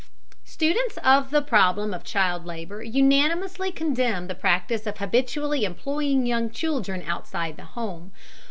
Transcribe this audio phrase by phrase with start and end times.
[0.45, 6.49] Students of the problem of child labor unanimously condemn the practice of habitually employing young
[6.49, 8.11] children outside the home.